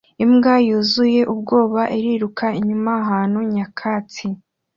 Imbwa 0.23 0.55
yuzuye 0.67 1.21
ubwoya 1.33 1.83
iriruka 1.97 2.45
inyuze 2.59 2.91
ahantu 3.03 3.37
nyakatsi 3.53 4.25